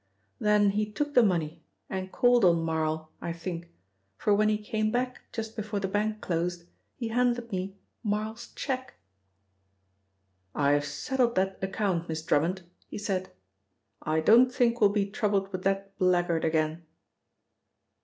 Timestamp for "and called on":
1.87-2.63